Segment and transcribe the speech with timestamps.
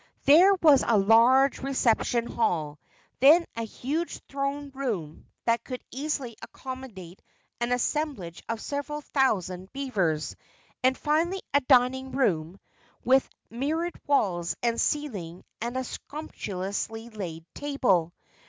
[0.25, 2.79] There was a large reception hall,
[3.19, 7.21] then a huge throne room that could easily accommodate
[7.59, 10.35] an assemblage of several thousand beavers,
[10.81, 12.59] and finally a dining room
[13.05, 18.11] with mirrored walls and ceiling and a sumptuously laid table.